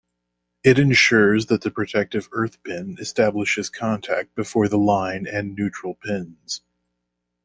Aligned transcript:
It 0.63 0.79
ensures 0.79 1.45
that 1.45 1.61
the 1.61 1.69
protective-earth 1.69 2.63
pin 2.63 2.97
establishes 2.99 3.69
contact 3.69 4.33
before 4.33 4.67
the 4.67 4.79
line 4.79 5.27
and 5.27 5.55
neutral 5.55 5.93
pins. 5.93 6.61